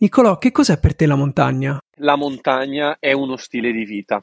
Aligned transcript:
Nicolò, 0.00 0.38
che 0.38 0.52
cos'è 0.52 0.78
per 0.78 0.94
te 0.94 1.06
la 1.06 1.16
montagna? 1.16 1.76
La 1.96 2.14
montagna 2.14 2.98
è 3.00 3.10
uno 3.10 3.36
stile 3.36 3.72
di 3.72 3.84
vita. 3.84 4.22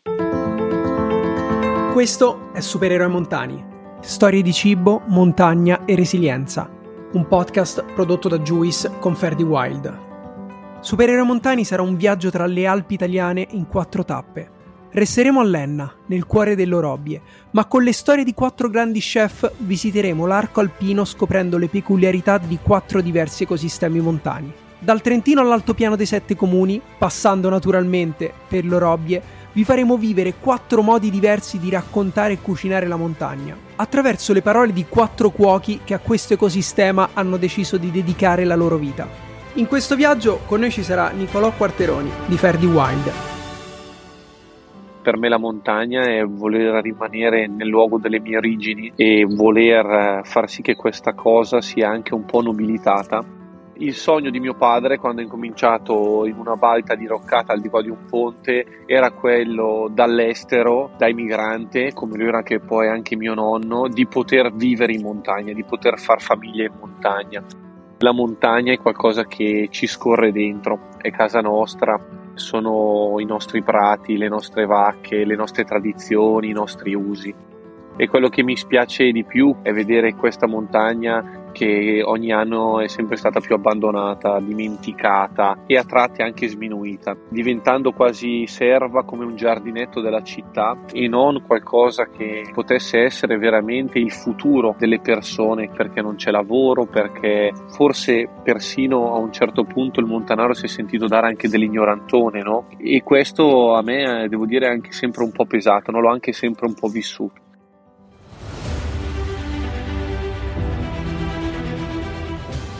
Questo 1.91 2.53
è 2.53 2.61
Supereroi 2.61 3.09
Montani. 3.09 3.61
Storie 3.99 4.41
di 4.41 4.53
cibo, 4.53 5.01
montagna 5.07 5.83
e 5.83 5.95
resilienza. 5.95 6.69
Un 7.11 7.27
podcast 7.27 7.91
prodotto 7.93 8.29
da 8.29 8.39
Juice 8.39 8.89
con 8.99 9.17
Ferdi 9.17 9.43
Wild. 9.43 10.79
Supereroi 10.79 11.25
Montani 11.25 11.65
sarà 11.65 11.81
un 11.81 11.97
viaggio 11.97 12.31
tra 12.31 12.45
le 12.45 12.65
Alpi 12.65 12.93
italiane 12.93 13.45
in 13.51 13.67
quattro 13.67 14.05
tappe. 14.05 14.49
Resteremo 14.91 15.41
a 15.41 15.43
Lenna, 15.43 15.93
nel 16.05 16.25
cuore 16.25 16.55
dell'Orobbie, 16.55 17.21
ma 17.51 17.65
con 17.65 17.83
le 17.83 17.91
storie 17.91 18.23
di 18.23 18.33
quattro 18.33 18.69
grandi 18.69 19.01
chef 19.01 19.51
visiteremo 19.57 20.25
l'arco 20.25 20.61
alpino 20.61 21.03
scoprendo 21.03 21.57
le 21.57 21.67
peculiarità 21.67 22.37
di 22.37 22.59
quattro 22.63 23.01
diversi 23.01 23.43
ecosistemi 23.43 23.99
montani. 23.99 24.63
Dal 24.85 25.01
Trentino 25.01 25.41
all'altopiano 25.41 25.95
dei 25.95 26.05
sette 26.05 26.35
comuni, 26.35 26.79
passando 26.99 27.49
naturalmente 27.49 28.31
per 28.47 28.65
l'Orobbie, 28.65 29.19
vi 29.53 29.63
faremo 29.63 29.97
vivere 29.97 30.35
quattro 30.39 30.83
modi 30.83 31.09
diversi 31.09 31.57
di 31.57 31.71
raccontare 31.71 32.33
e 32.33 32.39
cucinare 32.39 32.85
la 32.85 32.95
montagna, 32.95 33.57
attraverso 33.77 34.31
le 34.31 34.43
parole 34.43 34.73
di 34.73 34.85
quattro 34.87 35.31
cuochi 35.31 35.79
che 35.83 35.95
a 35.95 35.99
questo 35.99 36.35
ecosistema 36.35 37.09
hanno 37.13 37.37
deciso 37.37 37.77
di 37.77 37.89
dedicare 37.89 38.43
la 38.43 38.53
loro 38.53 38.77
vita. 38.77 39.07
In 39.53 39.65
questo 39.65 39.95
viaggio 39.95 40.41
con 40.45 40.59
noi 40.59 40.69
ci 40.69 40.83
sarà 40.83 41.09
Nicolò 41.09 41.51
Quarteroni 41.51 42.11
di 42.27 42.37
Ferdi 42.37 42.67
Wild. 42.67 43.11
Per 45.01 45.17
me 45.17 45.29
la 45.29 45.39
montagna 45.39 46.03
è 46.03 46.23
voler 46.25 46.83
rimanere 46.83 47.47
nel 47.47 47.69
luogo 47.69 47.97
delle 47.97 48.19
mie 48.19 48.37
origini 48.37 48.91
e 48.95 49.25
voler 49.27 50.21
far 50.25 50.47
sì 50.47 50.61
che 50.61 50.75
questa 50.75 51.13
cosa 51.13 51.59
sia 51.59 51.89
anche 51.89 52.13
un 52.13 52.25
po' 52.25 52.43
nobilitata 52.43 53.44
il 53.77 53.93
sogno 53.93 54.29
di 54.29 54.39
mio 54.39 54.53
padre 54.53 54.97
quando 54.97 55.21
ha 55.21 55.23
incominciato 55.23 56.25
in 56.25 56.37
una 56.37 56.55
balta 56.55 56.95
diroccata 56.95 57.51
al 57.51 57.59
di 57.59 57.69
qua 57.69 57.81
di 57.81 57.89
un 57.89 58.05
ponte 58.09 58.83
era 58.85 59.11
quello 59.11 59.89
dall'estero, 59.91 60.91
da 60.97 61.07
immigrante, 61.07 61.91
come 61.93 62.17
lui 62.17 62.27
era 62.27 62.37
anche 62.37 62.59
poi 62.59 62.87
anche 62.87 63.15
mio 63.15 63.33
nonno, 63.33 63.87
di 63.87 64.05
poter 64.07 64.53
vivere 64.53 64.93
in 64.93 65.01
montagna, 65.01 65.53
di 65.53 65.63
poter 65.63 65.99
far 65.99 66.21
famiglia 66.21 66.63
in 66.63 66.73
montagna. 66.79 67.43
La 67.99 68.13
montagna 68.13 68.71
è 68.71 68.79
qualcosa 68.79 69.25
che 69.25 69.67
ci 69.71 69.87
scorre 69.87 70.31
dentro, 70.31 70.89
è 71.01 71.11
casa 71.11 71.39
nostra, 71.39 71.99
sono 72.33 73.15
i 73.19 73.25
nostri 73.25 73.61
prati, 73.61 74.17
le 74.17 74.27
nostre 74.27 74.65
vacche, 74.65 75.25
le 75.25 75.35
nostre 75.35 75.63
tradizioni, 75.63 76.49
i 76.49 76.53
nostri 76.53 76.93
usi. 76.93 77.33
E 77.97 78.07
quello 78.09 78.27
che 78.27 78.43
mi 78.43 78.57
spiace 78.57 79.11
di 79.11 79.23
più 79.23 79.55
è 79.61 79.71
vedere 79.71 80.15
questa 80.15 80.47
montagna 80.47 81.44
che 81.55 82.01
ogni 82.03 82.33
anno 82.33 82.81
è 82.81 82.89
sempre 82.89 83.15
stata 83.15 83.39
più 83.39 83.55
abbandonata, 83.55 84.41
dimenticata 84.41 85.63
e 85.65 85.77
a 85.77 85.85
tratti 85.85 86.21
anche 86.21 86.49
sminuita, 86.49 87.15
diventando 87.29 87.93
quasi 87.93 88.45
serva 88.45 89.05
come 89.05 89.23
un 89.23 89.37
giardinetto 89.37 90.01
della 90.01 90.21
città 90.21 90.77
e 90.91 91.07
non 91.07 91.43
qualcosa 91.47 92.09
che 92.09 92.49
potesse 92.53 92.99
essere 92.99 93.37
veramente 93.37 93.99
il 93.99 94.11
futuro 94.11 94.75
delle 94.77 94.99
persone 94.99 95.69
perché 95.69 96.01
non 96.01 96.15
c'è 96.15 96.29
lavoro, 96.29 96.87
perché 96.87 97.53
forse 97.69 98.27
persino 98.43 99.13
a 99.13 99.17
un 99.17 99.31
certo 99.31 99.63
punto 99.63 100.01
il 100.01 100.07
Montanaro 100.07 100.53
si 100.53 100.65
è 100.65 100.67
sentito 100.67 101.07
dare 101.07 101.27
anche 101.27 101.47
dell'ignorantone, 101.47 102.41
no? 102.41 102.67
E 102.77 103.01
questo 103.01 103.75
a 103.75 103.81
me 103.81 104.27
devo 104.27 104.45
dire 104.45 104.67
è 104.67 104.71
anche 104.71 104.91
sempre 104.91 105.23
un 105.23 105.31
po' 105.31 105.45
pesato, 105.45 105.91
non 105.91 106.01
l'ho 106.01 106.11
anche 106.11 106.33
sempre 106.33 106.67
un 106.67 106.73
po' 106.73 106.89
vissuto. 106.89 107.44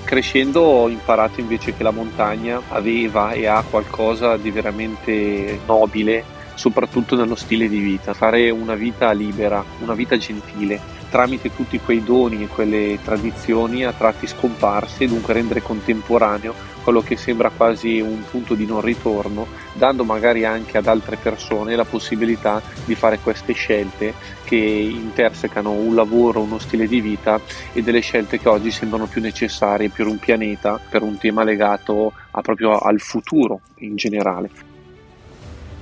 Crescendo 0.06 0.62
ho 0.62 0.88
imparato 0.88 1.40
invece 1.40 1.76
che 1.76 1.82
la 1.82 1.90
montagna 1.90 2.62
aveva 2.70 3.32
e 3.32 3.48
ha 3.48 3.64
qualcosa 3.68 4.38
di 4.38 4.52
veramente 4.52 5.60
nobile, 5.66 6.24
soprattutto 6.54 7.16
nello 7.16 7.34
stile 7.34 7.68
di 7.68 7.80
vita, 7.80 8.14
fare 8.14 8.52
una 8.52 8.76
vita 8.76 9.12
libera, 9.12 9.66
una 9.80 9.96
vita 9.96 10.16
gentile, 10.16 10.80
tramite 11.16 11.56
tutti 11.56 11.80
quei 11.80 12.04
doni 12.04 12.44
e 12.44 12.48
quelle 12.48 13.00
tradizioni 13.02 13.86
a 13.86 13.94
tratti 13.94 14.28
scomparsi 14.28 15.06
e 15.06 15.08
dunque 15.08 15.34
rendere 15.34 15.62
contemporaneo 15.62 16.54
quello 16.84 17.00
che 17.02 17.16
sembra 17.16 17.50
quasi 17.56 18.02
un 18.02 18.22
punto 18.30 18.54
di 18.54 18.66
non 18.66 18.82
ritorno, 18.82 19.48
dando 19.72 20.04
magari 20.04 20.44
anche 20.44 20.78
ad 20.78 20.88
altre 20.88 21.16
persone 21.16 21.78
la 21.78 21.86
possibilità 21.86 22.62
di 22.84 22.96
fare 22.96 23.20
queste 23.20 23.54
scelte 23.54 24.14
che 24.44 24.58
intersecano 24.58 25.72
un 25.72 25.96
lavoro, 25.96 26.42
uno 26.42 26.60
stile 26.60 26.86
di 26.86 27.00
vita 27.00 27.40
e 27.72 27.82
delle 27.82 28.02
scelte 28.02 28.38
che 28.38 28.50
oggi 28.50 28.70
sembrano 28.70 29.06
più 29.06 29.22
necessarie 29.22 29.88
per 29.88 30.08
un 30.08 30.20
pianeta, 30.20 30.82
per 30.90 31.02
un 31.02 31.18
tema 31.18 31.46
legato 31.46 32.12
proprio 32.42 32.78
al 32.78 33.00
futuro 33.00 33.62
in 33.76 33.96
generale. 33.96 34.50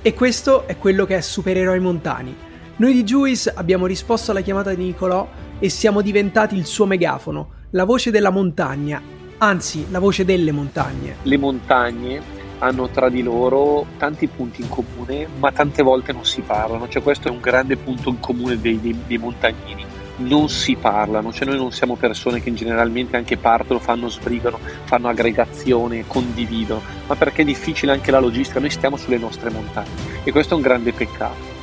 E 0.00 0.14
questo 0.14 0.68
è 0.68 0.78
quello 0.78 1.04
che 1.06 1.16
è 1.16 1.20
Supereroi 1.20 1.80
Montani. 1.80 2.43
Noi 2.76 2.92
di 2.92 3.04
Juice 3.04 3.52
abbiamo 3.54 3.86
risposto 3.86 4.30
alla 4.30 4.40
chiamata 4.40 4.74
di 4.74 4.84
Nicolò 4.84 5.28
e 5.58 5.68
siamo 5.68 6.00
diventati 6.00 6.56
il 6.56 6.66
suo 6.66 6.86
megafono, 6.86 7.50
la 7.70 7.84
voce 7.84 8.10
della 8.10 8.30
montagna 8.30 9.14
anzi 9.38 9.86
la 9.90 9.98
voce 9.98 10.24
delle 10.24 10.52
montagne. 10.52 11.16
Le 11.22 11.36
montagne 11.36 12.42
hanno 12.58 12.88
tra 12.88 13.08
di 13.08 13.22
loro 13.22 13.84
tanti 13.98 14.26
punti 14.26 14.62
in 14.62 14.68
comune, 14.68 15.26
ma 15.38 15.52
tante 15.52 15.82
volte 15.82 16.12
non 16.12 16.24
si 16.24 16.40
parlano, 16.40 16.88
cioè 16.88 17.02
questo 17.02 17.28
è 17.28 17.30
un 17.30 17.40
grande 17.40 17.76
punto 17.76 18.08
in 18.08 18.20
comune 18.20 18.58
dei, 18.58 18.80
dei, 18.80 18.98
dei 19.06 19.18
montagnini. 19.18 19.84
Non 20.16 20.48
si 20.48 20.76
parlano, 20.76 21.32
cioè 21.32 21.48
noi 21.48 21.56
non 21.56 21.72
siamo 21.72 21.96
persone 21.96 22.40
che 22.40 22.54
generalmente 22.54 23.16
anche 23.16 23.36
partono, 23.36 23.80
fanno 23.80 24.08
sbrigano, 24.08 24.60
fanno 24.84 25.08
aggregazione, 25.08 26.06
condividono, 26.06 26.80
ma 27.06 27.16
perché 27.16 27.42
è 27.42 27.44
difficile 27.44 27.92
anche 27.92 28.12
la 28.12 28.20
logistica, 28.20 28.60
noi 28.60 28.70
stiamo 28.70 28.96
sulle 28.96 29.18
nostre 29.18 29.50
montagne 29.50 30.22
e 30.22 30.30
questo 30.30 30.54
è 30.54 30.56
un 30.56 30.62
grande 30.62 30.92
peccato 30.92 31.53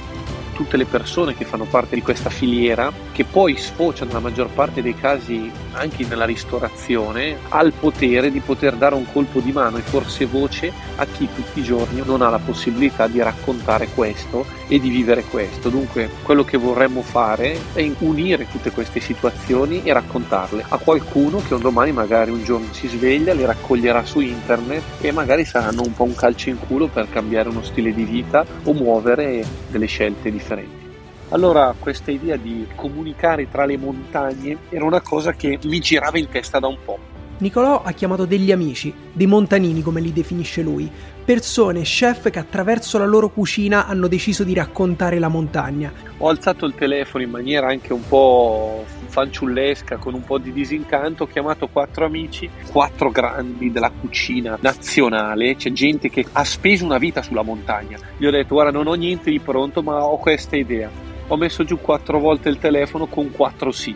tutte 0.61 0.77
le 0.77 0.85
persone 0.85 1.35
che 1.35 1.43
fanno 1.43 1.65
parte 1.65 1.95
di 1.95 2.03
questa 2.03 2.29
filiera, 2.29 2.91
che 3.11 3.23
poi 3.23 3.57
sfocia 3.57 4.05
nella 4.05 4.19
maggior 4.19 4.47
parte 4.49 4.83
dei 4.83 4.95
casi 4.95 5.51
anche 5.71 6.05
nella 6.05 6.25
ristorazione, 6.25 7.37
ha 7.49 7.63
il 7.63 7.73
potere 7.73 8.29
di 8.29 8.41
poter 8.41 8.75
dare 8.75 8.93
un 8.93 9.11
colpo 9.11 9.39
di 9.39 9.51
mano 9.51 9.77
e 9.77 9.81
forse 9.81 10.25
voce 10.25 10.71
a 10.97 11.05
chi 11.07 11.27
tutti 11.33 11.59
i 11.59 11.63
giorni 11.63 12.03
non 12.05 12.21
ha 12.21 12.29
la 12.29 12.37
possibilità 12.37 13.07
di 13.07 13.19
raccontare 13.23 13.87
questo 13.87 14.45
e 14.67 14.79
di 14.79 14.89
vivere 14.89 15.23
questo. 15.23 15.69
Dunque 15.69 16.09
quello 16.21 16.43
che 16.43 16.57
vorremmo 16.57 17.01
fare 17.01 17.57
è 17.73 17.91
unire 17.99 18.47
tutte 18.51 18.69
queste 18.69 18.99
situazioni 18.99 19.81
e 19.83 19.93
raccontarle 19.93 20.63
a 20.67 20.77
qualcuno 20.77 21.41
che 21.45 21.55
un 21.55 21.61
domani 21.61 21.91
magari 21.91 22.29
un 22.29 22.43
giorno 22.43 22.67
si 22.71 22.87
sveglia, 22.87 23.33
le 23.33 23.47
raccoglierà 23.47 24.05
su 24.05 24.19
internet 24.19 24.83
e 25.01 25.11
magari 25.11 25.43
saranno 25.43 25.81
un 25.81 25.93
po' 25.93 26.03
un 26.03 26.13
calcio 26.13 26.49
in 26.49 26.59
culo 26.59 26.87
per 26.87 27.09
cambiare 27.09 27.49
uno 27.49 27.63
stile 27.63 27.93
di 27.93 28.03
vita 28.03 28.45
o 28.63 28.73
muovere 28.73 29.43
delle 29.69 29.87
scelte 29.87 30.29
differenti 30.29 30.49
differenti. 30.55 30.89
Allora 31.29 31.73
questa 31.79 32.11
idea 32.11 32.35
di 32.35 32.67
comunicare 32.75 33.49
tra 33.49 33.65
le 33.65 33.77
montagne 33.77 34.57
era 34.69 34.83
una 34.83 35.01
cosa 35.01 35.31
che 35.31 35.57
mi 35.63 35.79
girava 35.79 36.17
in 36.17 36.27
testa 36.29 36.59
da 36.59 36.67
un 36.67 36.77
po'. 36.83 36.99
Nicolò 37.37 37.81
ha 37.81 37.91
chiamato 37.93 38.25
degli 38.25 38.51
amici, 38.51 38.93
dei 39.11 39.25
montanini 39.25 39.81
come 39.81 39.99
li 39.99 40.13
definisce 40.13 40.61
lui, 40.61 40.91
persone, 41.25 41.81
chef 41.81 42.29
che 42.29 42.37
attraverso 42.37 42.99
la 42.99 43.05
loro 43.05 43.29
cucina 43.29 43.87
hanno 43.87 44.07
deciso 44.07 44.43
di 44.43 44.53
raccontare 44.53 45.17
la 45.17 45.29
montagna. 45.29 45.91
Ho 46.17 46.29
alzato 46.29 46.65
il 46.65 46.75
telefono 46.75 47.23
in 47.23 47.31
maniera 47.31 47.67
anche 47.67 47.93
un 47.93 48.07
po' 48.07 48.85
fanciullesca, 49.11 49.97
con 49.97 50.13
un 50.13 50.23
po' 50.23 50.37
di 50.37 50.51
disincanto, 50.53 51.23
ho 51.23 51.27
chiamato 51.27 51.67
quattro 51.67 52.05
amici, 52.05 52.49
quattro 52.71 53.11
grandi 53.11 53.71
della 53.71 53.91
cucina 53.91 54.57
nazionale, 54.61 55.55
c'è 55.55 55.71
gente 55.71 56.09
che 56.09 56.25
ha 56.31 56.43
speso 56.43 56.85
una 56.85 56.97
vita 56.97 57.21
sulla 57.21 57.43
montagna. 57.43 57.99
Gli 58.17 58.25
ho 58.25 58.31
detto 58.31 58.55
guarda 58.55 58.71
non 58.71 58.87
ho 58.87 58.93
niente 58.93 59.29
di 59.29 59.39
pronto 59.39 59.83
ma 59.83 60.05
ho 60.05 60.17
questa 60.17 60.55
idea. 60.55 60.89
Ho 61.27 61.35
messo 61.35 61.63
giù 61.63 61.79
quattro 61.79 62.19
volte 62.19 62.49
il 62.49 62.57
telefono 62.57 63.05
con 63.05 63.31
quattro 63.31 63.71
sì 63.71 63.95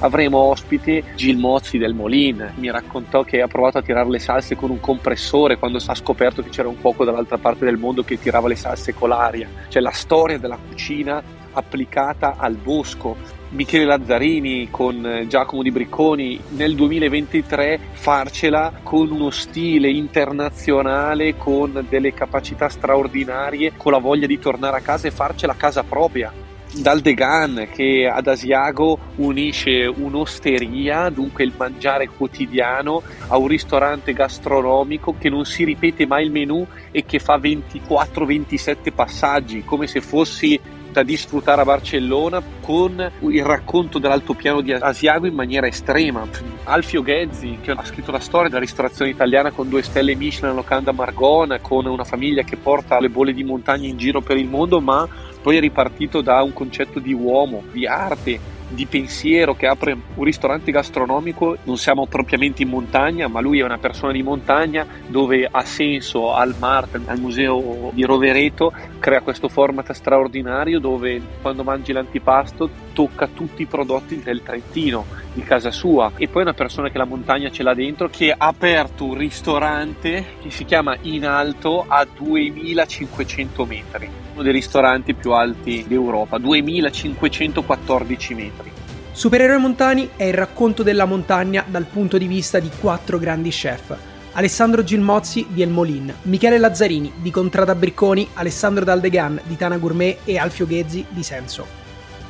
avremo 0.00 0.38
ospite 0.38 1.02
Gil 1.14 1.38
Mozzi 1.38 1.78
del 1.78 1.94
Molin. 1.94 2.52
Mi 2.56 2.70
raccontò 2.70 3.22
che 3.22 3.40
ha 3.40 3.46
provato 3.46 3.78
a 3.78 3.82
tirare 3.82 4.08
le 4.08 4.18
salse 4.18 4.56
con 4.56 4.70
un 4.70 4.80
compressore 4.80 5.56
quando 5.56 5.78
ha 5.84 5.94
scoperto 5.94 6.42
che 6.42 6.50
c'era 6.50 6.68
un 6.68 6.80
cuoco 6.80 7.04
dall'altra 7.04 7.38
parte 7.38 7.64
del 7.64 7.76
mondo 7.76 8.02
che 8.02 8.18
tirava 8.18 8.48
le 8.48 8.56
salse 8.56 8.94
con 8.94 9.08
l'aria. 9.08 9.48
Cioè 9.68 9.80
la 9.80 9.90
storia 9.90 10.38
della 10.38 10.58
cucina 10.58 11.22
applicata 11.52 12.34
al 12.36 12.56
bosco. 12.56 13.16
Michele 13.50 13.84
Lazzarini 13.84 14.68
con 14.70 15.24
Giacomo 15.28 15.62
Di 15.62 15.70
Bricconi 15.70 16.38
nel 16.50 16.74
2023 16.74 17.78
farcela 17.92 18.80
con 18.82 19.10
uno 19.10 19.30
stile 19.30 19.88
internazionale, 19.88 21.36
con 21.36 21.86
delle 21.88 22.12
capacità 22.12 22.68
straordinarie, 22.68 23.74
con 23.76 23.92
la 23.92 23.98
voglia 23.98 24.26
di 24.26 24.40
tornare 24.40 24.78
a 24.78 24.80
casa 24.80 25.06
e 25.06 25.12
farcela 25.12 25.52
a 25.52 25.56
casa 25.56 25.84
propria. 25.84 26.32
Dal 26.74 27.00
Degan 27.00 27.68
che 27.72 28.10
ad 28.12 28.26
Asiago 28.26 28.98
unisce 29.16 29.86
un'osteria, 29.86 31.08
dunque 31.08 31.44
il 31.44 31.52
mangiare 31.56 32.08
quotidiano, 32.08 33.00
a 33.28 33.38
un 33.38 33.46
ristorante 33.46 34.12
gastronomico 34.12 35.14
che 35.16 35.30
non 35.30 35.44
si 35.44 35.64
ripete 35.64 36.04
mai 36.06 36.24
il 36.24 36.32
menù 36.32 36.66
e 36.90 37.04
che 37.06 37.20
fa 37.20 37.38
24-27 37.38 38.92
passaggi, 38.92 39.64
come 39.64 39.86
se 39.86 40.00
fossi 40.00 40.60
da 40.96 41.02
disfruttare 41.02 41.60
a 41.60 41.64
Barcellona 41.64 42.42
con 42.62 43.12
il 43.18 43.44
racconto 43.44 43.98
dell'altopiano 43.98 44.62
di 44.62 44.72
Asiago 44.72 45.26
in 45.26 45.34
maniera 45.34 45.66
estrema. 45.66 46.26
Alfio 46.64 47.02
Ghezzi, 47.02 47.58
che 47.60 47.72
ha 47.72 47.84
scritto 47.84 48.10
la 48.10 48.18
storia 48.18 48.48
della 48.48 48.62
ristorazione 48.62 49.10
italiana 49.10 49.50
con 49.50 49.68
due 49.68 49.82
stelle 49.82 50.14
Michelin 50.14 50.54
locanda 50.54 50.92
Margona, 50.92 51.58
con 51.60 51.84
una 51.84 52.04
famiglia 52.04 52.44
che 52.44 52.56
porta 52.56 52.98
le 52.98 53.10
bolle 53.10 53.34
di 53.34 53.44
montagna 53.44 53.86
in 53.86 53.98
giro 53.98 54.22
per 54.22 54.38
il 54.38 54.48
mondo, 54.48 54.80
ma 54.80 55.06
poi 55.42 55.58
è 55.58 55.60
ripartito 55.60 56.22
da 56.22 56.42
un 56.42 56.54
concetto 56.54 56.98
di 56.98 57.12
uomo, 57.12 57.64
di 57.72 57.86
arte, 57.86 58.40
di 58.68 58.86
pensiero 58.86 59.54
che 59.54 59.66
apre 59.66 59.96
un 60.14 60.24
ristorante 60.24 60.72
gastronomico, 60.72 61.56
non 61.64 61.76
siamo 61.76 62.06
propriamente 62.06 62.62
in 62.62 62.68
montagna, 62.68 63.28
ma 63.28 63.40
lui 63.40 63.60
è 63.60 63.64
una 63.64 63.78
persona 63.78 64.12
di 64.12 64.22
montagna 64.22 64.86
dove 65.06 65.48
ha 65.50 65.64
senso 65.64 66.34
al 66.34 66.54
Mart, 66.58 67.00
al 67.06 67.20
museo 67.20 67.90
di 67.92 68.04
Rovereto, 68.04 68.72
crea 68.98 69.20
questo 69.20 69.48
format 69.48 69.92
straordinario 69.92 70.80
dove 70.80 71.20
quando 71.40 71.62
mangi 71.62 71.92
l'antipasto 71.92 72.85
tocca 72.96 73.26
tutti 73.26 73.60
i 73.60 73.66
prodotti 73.66 74.22
del 74.22 74.42
Trentino, 74.42 75.04
di 75.34 75.42
casa 75.42 75.70
sua 75.70 76.12
e 76.16 76.28
poi 76.28 76.40
una 76.40 76.54
persona 76.54 76.88
che 76.88 76.96
la 76.96 77.04
montagna 77.04 77.50
ce 77.50 77.62
l'ha 77.62 77.74
dentro 77.74 78.08
che 78.08 78.32
ha 78.32 78.46
aperto 78.46 79.04
un 79.04 79.18
ristorante 79.18 80.24
che 80.40 80.50
si 80.50 80.64
chiama 80.64 80.96
In 81.02 81.26
Alto 81.26 81.84
a 81.86 82.06
2500 82.06 83.66
metri, 83.66 84.08
uno 84.32 84.42
dei 84.42 84.52
ristoranti 84.52 85.12
più 85.12 85.32
alti 85.32 85.84
d'Europa, 85.86 86.38
2514 86.38 88.34
metri. 88.34 88.72
Supereroi 89.12 89.60
Montani 89.60 90.08
è 90.16 90.24
il 90.24 90.34
racconto 90.34 90.82
della 90.82 91.04
montagna 91.04 91.64
dal 91.66 91.84
punto 91.84 92.16
di 92.16 92.26
vista 92.26 92.58
di 92.58 92.70
quattro 92.80 93.18
grandi 93.18 93.50
chef. 93.50 93.94
Alessandro 94.32 94.82
Gilmozzi 94.82 95.46
di 95.50 95.60
El 95.60 95.68
Molin, 95.70 96.14
Michele 96.22 96.58
Lazzarini 96.58 97.12
di 97.16 97.30
Contrada 97.30 97.74
Bricconi, 97.74 98.28
Alessandro 98.34 98.84
Daldegan 98.84 99.40
di 99.44 99.56
Tana 99.56 99.76
Gourmet 99.76 100.18
e 100.24 100.38
Alfio 100.38 100.66
Ghezzi 100.66 101.04
di 101.08 101.22
Senso. 101.22 101.85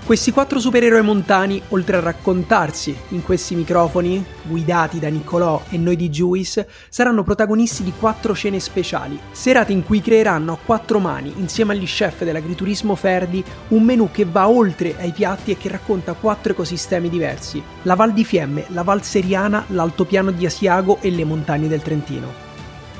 Questi 0.07 0.31
quattro 0.31 0.61
supereroi 0.61 1.03
montani, 1.03 1.61
oltre 1.71 1.97
a 1.97 2.01
raccontarsi 2.01 2.97
in 3.09 3.25
questi 3.25 3.57
microfoni, 3.57 4.25
guidati 4.45 5.01
da 5.01 5.09
Niccolò 5.09 5.63
e 5.69 5.79
noi 5.79 5.97
di 5.97 6.11
Juice, 6.11 6.69
saranno 6.89 7.25
protagonisti 7.25 7.83
di 7.83 7.93
quattro 7.99 8.33
cene 8.33 8.61
speciali, 8.61 9.19
serate 9.33 9.73
in 9.73 9.83
cui 9.83 10.01
creeranno 10.01 10.53
a 10.53 10.59
quattro 10.65 11.01
mani, 11.01 11.33
insieme 11.39 11.73
agli 11.73 11.87
chef 11.87 12.23
dell'agriturismo 12.23 12.95
Ferdi, 12.95 13.43
un 13.71 13.83
menù 13.83 14.09
che 14.13 14.25
va 14.25 14.49
oltre 14.49 14.95
ai 14.97 15.11
piatti 15.11 15.51
e 15.51 15.57
che 15.57 15.71
racconta 15.71 16.13
quattro 16.13 16.53
ecosistemi 16.53 17.09
diversi: 17.09 17.61
la 17.83 17.97
Val 17.97 18.13
di 18.13 18.25
Fiemme, 18.25 18.67
la 18.69 18.85
Val 18.85 19.03
Seriana, 19.03 19.65
l'Altopiano 19.71 20.31
di 20.31 20.47
Asiago 20.47 20.99
e 21.01 21.11
le 21.11 21.25
montagne 21.25 21.67
del 21.67 21.83
Trentino. 21.83 22.46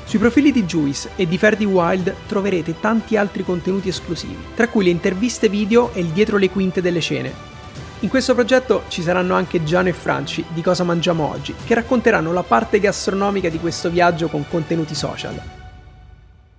Sui 0.07 0.19
profili 0.19 0.53
di 0.53 0.63
Juice 0.63 1.09
e 1.17 1.27
di 1.27 1.37
Ferdi 1.37 1.65
Wild 1.65 2.15
troverete 2.27 2.79
tanti 2.79 3.17
altri 3.17 3.43
contenuti 3.43 3.89
esclusivi, 3.89 4.37
tra 4.55 4.69
cui 4.69 4.85
le 4.85 4.89
interviste 4.89 5.49
video 5.49 5.93
e 5.93 5.99
il 5.99 6.07
dietro 6.07 6.37
le 6.37 6.49
quinte 6.49 6.81
delle 6.81 7.01
cene. 7.01 7.33
In 7.99 8.07
questo 8.07 8.33
progetto 8.33 8.83
ci 8.87 9.01
saranno 9.01 9.33
anche 9.35 9.65
Giano 9.65 9.89
e 9.89 9.93
Franci 9.93 10.45
di 10.53 10.61
Cosa 10.61 10.85
Mangiamo 10.85 11.29
Oggi, 11.29 11.53
che 11.65 11.73
racconteranno 11.73 12.31
la 12.31 12.43
parte 12.43 12.79
gastronomica 12.79 13.49
di 13.49 13.59
questo 13.59 13.89
viaggio 13.89 14.29
con 14.29 14.45
contenuti 14.47 14.95
social. 14.95 15.41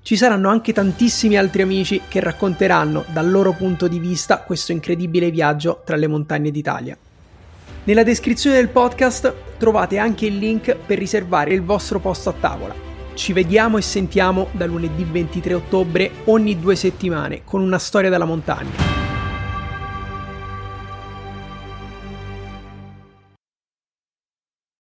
Ci 0.03 0.17
saranno 0.17 0.51
anche 0.51 0.75
tantissimi 0.75 1.39
altri 1.39 1.63
amici 1.63 2.03
che 2.07 2.21
racconteranno 2.21 3.07
dal 3.11 3.31
loro 3.31 3.53
punto 3.53 3.89
di 3.89 3.99
vista 3.99 4.41
questo 4.41 4.73
incredibile 4.73 5.31
viaggio 5.31 5.81
tra 5.87 5.97
le 5.97 6.07
montagne 6.07 6.51
d'Italia. 6.51 6.99
Nella 7.85 8.03
descrizione 8.03 8.57
del 8.57 8.69
podcast 8.69 9.33
trovate 9.57 9.97
anche 9.97 10.27
il 10.27 10.37
link 10.37 10.77
per 10.77 10.99
riservare 10.99 11.55
il 11.55 11.63
vostro 11.63 11.99
posto 11.99 12.29
a 12.29 12.35
tavola 12.39 12.88
ci 13.19 13.33
vediamo 13.33 13.77
e 13.77 13.83
sentiamo 13.83 14.47
da 14.53 14.65
lunedì 14.65 15.03
23 15.03 15.55
ottobre 15.55 16.11
ogni 16.27 16.59
due 16.59 16.77
settimane 16.77 17.43
con 17.45 17.61
una 17.61 17.79
storia 17.79 18.09
della 18.09 18.25
montagna. 18.25 18.98